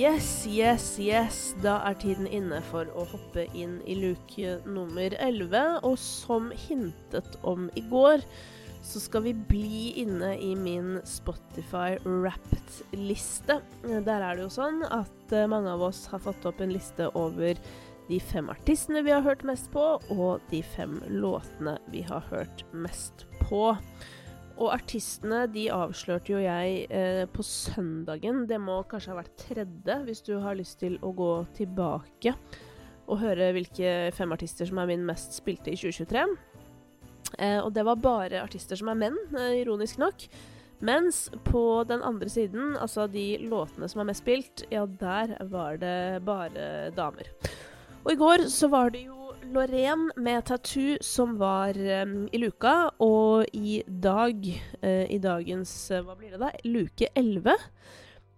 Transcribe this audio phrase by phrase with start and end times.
[0.00, 1.38] Yes, yes, yes.
[1.60, 5.82] Da er tiden inne for å hoppe inn i luke nummer 11.
[5.84, 8.24] Og som hintet om i går,
[8.86, 13.58] så skal vi bli inne i min Spotify Wrapped-liste.
[13.84, 17.10] Der er det jo sånn at eh, mange av oss har fått opp en liste
[17.12, 17.60] over
[18.08, 19.84] de fem artistene vi har hørt mest på,
[20.16, 23.74] og de fem låtene vi har hørt mest på.
[24.60, 28.44] Og artistene de avslørte jo jeg eh, på søndagen.
[28.48, 32.34] Det må kanskje ha vært tredje, hvis du har lyst til å gå tilbake
[33.10, 36.26] og høre hvilke fem artister som er min mest spilte i 2023.
[37.38, 40.28] Eh, og det var bare artister som er menn, eh, ironisk nok.
[40.84, 45.80] Mens på den andre siden, altså de låtene som er mest spilt, ja, der var
[45.80, 47.32] det bare damer.
[48.04, 49.19] Og i går så var det jo
[49.50, 54.36] Lorraine med tattoo som var um, i luka, og i dag,
[54.84, 56.50] uh, i dagens uh, Hva blir det da?
[56.68, 57.56] Luke 11.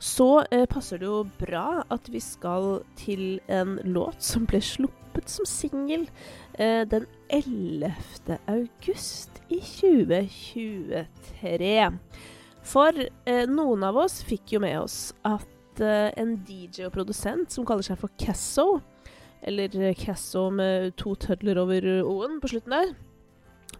[0.00, 5.30] Så uh, passer det jo bra at vi skal til en låt som ble sluppet
[5.30, 6.08] som singel
[6.58, 7.92] den 11.
[8.50, 11.92] august i 2023.
[12.66, 12.90] For
[13.46, 17.98] noen av oss fikk jo med oss at en DJ og produsent som kaller seg
[18.00, 18.80] for Casso,
[19.44, 22.94] eller Casso med to tødler over O-en på slutten der,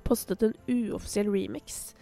[0.05, 1.95] postet en uoffisiell remix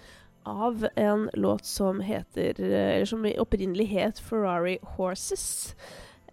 [0.44, 5.74] av en låt som heter Eller som opprinnelig het Ferrari Horses.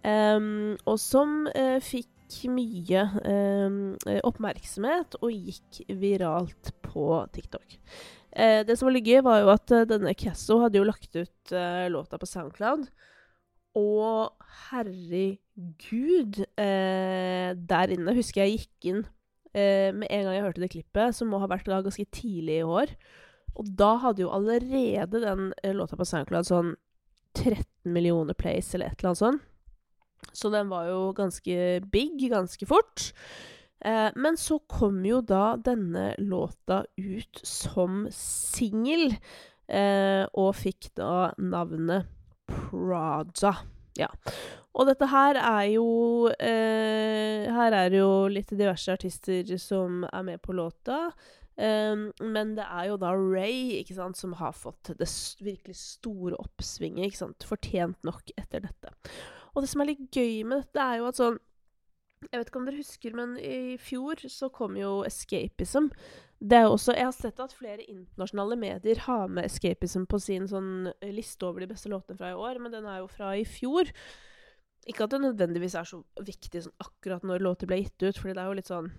[0.02, 2.08] Um, og som uh, fikk
[2.48, 7.76] mye um, oppmerksomhet og gikk viralt på TikTok.
[8.32, 11.16] Uh, det som var litt gøy, var jo at uh, denne Casso hadde jo lagt
[11.18, 11.54] ut
[11.92, 12.88] låta på Soundcloud.
[13.78, 15.38] Og herregud
[16.58, 19.02] eh, Der inne husker jeg gikk inn
[19.54, 22.60] eh, med en gang jeg hørte det klippet, som må ha vært da ganske tidlig
[22.60, 22.94] i år.
[23.58, 26.74] Og da hadde jo allerede den eh, låta på SoundCloud sånn
[27.38, 29.46] 13 millioner plays eller et eller annet sånt.
[30.36, 33.10] Så den var jo ganske big ganske fort.
[33.80, 39.14] Eh, men så kom jo da denne låta ut som singel,
[39.68, 42.10] eh, og fikk da navnet
[42.50, 43.54] Prada.
[44.78, 45.86] Og dette her er jo
[46.38, 51.10] eh, Her er jo litt diverse artister som er med på låta.
[51.60, 55.08] Um, men det er jo da Ray ikke sant, som har fått det
[55.44, 57.10] virkelig store oppsvinget.
[57.10, 58.94] ikke sant, Fortjent nok etter dette.
[59.52, 61.40] Og det som er litt gøy med dette, er jo at sånn
[62.30, 65.86] Jeg vet ikke om dere husker, men i fjor så kom jo Escapism.
[66.40, 70.44] Det er også, jeg har sett at flere internasjonale medier har med Escapism på sin
[70.48, 73.32] sånn eh, liste over de beste låtene fra i år, men den er jo fra
[73.36, 73.88] i fjor.
[74.88, 78.34] Ikke at det nødvendigvis er så viktig sånn akkurat når låter ble gitt ut, fordi
[78.36, 78.90] det er jo litt sånn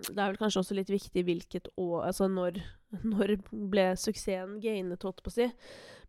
[0.00, 2.58] Det er vel kanskje også litt viktig hvilket år Altså når,
[3.12, 5.48] når ble suksessen gainet, holdt på å si.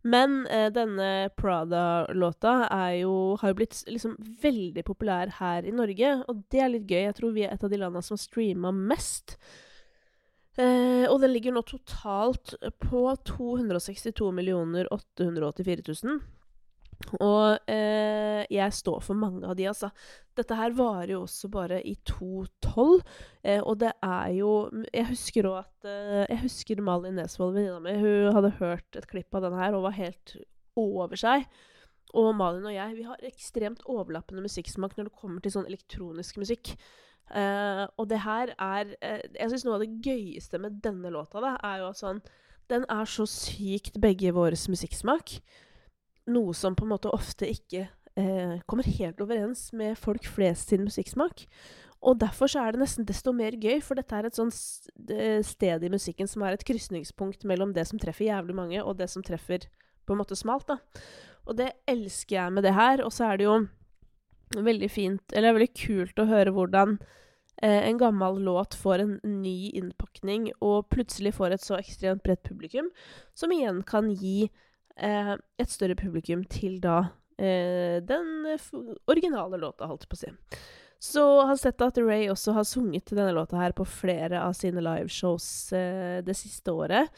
[0.01, 6.63] Men eh, denne Prada-låta har jo blitt liksom veldig populær her i Norge, og det
[6.63, 7.03] er litt gøy.
[7.05, 9.37] Jeg tror vi er et av de landene som har streama mest.
[10.59, 14.31] Eh, og den ligger nå totalt på 262
[14.89, 16.17] 884 000.
[17.21, 18.10] Og eh,
[18.49, 19.91] jeg står for mange av de, altså.
[20.37, 23.01] Dette her varer jo også bare i 2.12.
[23.43, 24.51] Eh, og det er jo
[24.93, 29.09] Jeg husker òg at eh, Jeg husker Malin Nesvold, venninna mi, hun hadde hørt et
[29.11, 30.37] klipp av den her og var helt
[30.79, 31.45] over seg.
[32.17, 36.41] Og Malin og jeg vi har ekstremt overlappende musikksmak når det kommer til sånn elektronisk
[36.41, 36.75] musikk.
[37.31, 41.39] Uh, og det her er uh, Jeg syns noe av det gøyeste med denne låta
[41.39, 42.17] da, er jo sånn
[42.67, 45.37] Den er så sykt begge våres musikksmak.
[46.31, 47.87] Noe som på en måte ofte ikke
[48.19, 51.45] uh, kommer helt overens med folk flest sin musikksmak.
[52.01, 55.91] Og derfor er det nesten desto mer gøy, for dette er et sånt sted i
[55.93, 59.67] musikken som er et krysningspunkt mellom det som treffer jævlig mange, og det som treffer
[60.05, 60.65] på en måte smalt.
[60.67, 60.79] da.
[61.45, 63.03] Og det elsker jeg med det her.
[63.05, 63.57] Og så er det jo
[64.57, 66.97] veldig fint, eller veldig kult å høre hvordan
[67.63, 72.43] eh, en gammel låt får en ny innpakning, og plutselig får et så ekstremt bredt
[72.43, 72.89] publikum,
[73.37, 74.49] som igjen kan gi
[74.97, 77.11] eh, et større publikum til da eh,
[77.41, 78.45] den
[79.09, 80.59] originale låta, holdt jeg på å si.
[81.01, 84.83] Så har sett at Ray også har sunget denne låta her på flere av sine
[84.85, 87.09] liveshows eh, det siste året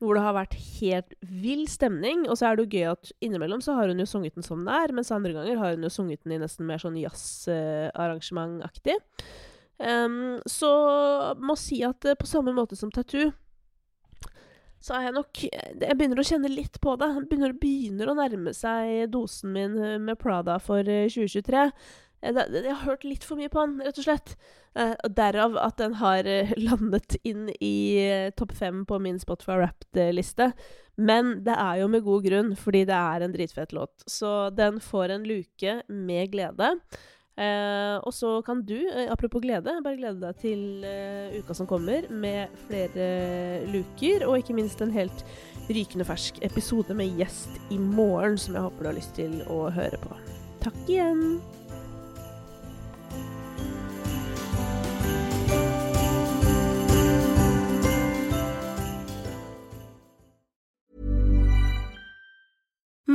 [0.00, 2.24] hvor det har vært helt vill stemning.
[2.24, 4.62] Og så er det jo gøy at innimellom så har hun jo sunget den som
[4.62, 8.96] den er, mens andre ganger har hun jo sunget den i nesten mer sånn jazzarrangementaktig.
[9.76, 10.72] Um, så
[11.40, 13.30] må si at uh, på samme måte som Tattoo
[14.80, 17.10] så er jeg nok Jeg begynner å kjenne litt på det.
[17.28, 21.66] Begynner, begynner å nærme seg dosen min eh, med Prada for 2023.
[22.20, 24.34] Jeg, jeg har hørt litt for mye på den, rett og slett.
[24.78, 29.18] Eh, og derav at den har eh, landet inn i eh, topp fem på min
[29.22, 30.50] Spotify Wrapped-liste.
[31.00, 34.04] Men det er jo med god grunn, fordi det er en dritfett låt.
[34.06, 36.74] Så den får en luke med glede.
[37.38, 41.68] Eh, og så kan du, eh, apropos glede, bare glede deg til eh, uka som
[41.70, 45.24] kommer, med flere luker, og ikke minst en helt
[45.70, 49.62] rykende fersk episode med gjest i morgen, som jeg håper du har lyst til å
[49.72, 50.20] høre på.
[50.60, 51.40] Takk igjen!